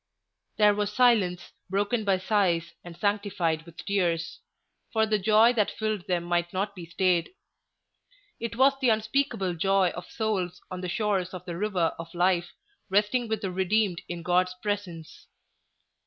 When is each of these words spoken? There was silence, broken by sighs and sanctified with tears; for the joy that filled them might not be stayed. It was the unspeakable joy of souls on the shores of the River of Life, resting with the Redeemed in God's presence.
There 0.57 0.73
was 0.73 0.91
silence, 0.91 1.51
broken 1.69 2.03
by 2.03 2.17
sighs 2.17 2.71
and 2.83 2.97
sanctified 2.97 3.67
with 3.67 3.85
tears; 3.85 4.39
for 4.91 5.05
the 5.05 5.19
joy 5.19 5.53
that 5.53 5.69
filled 5.69 6.07
them 6.07 6.23
might 6.23 6.51
not 6.51 6.73
be 6.73 6.87
stayed. 6.87 7.29
It 8.39 8.55
was 8.55 8.73
the 8.81 8.89
unspeakable 8.89 9.53
joy 9.53 9.89
of 9.91 10.09
souls 10.09 10.59
on 10.71 10.81
the 10.81 10.89
shores 10.89 11.35
of 11.35 11.45
the 11.45 11.55
River 11.55 11.93
of 11.99 12.15
Life, 12.15 12.49
resting 12.89 13.27
with 13.27 13.41
the 13.41 13.51
Redeemed 13.51 14.01
in 14.09 14.23
God's 14.23 14.55
presence. 14.63 15.27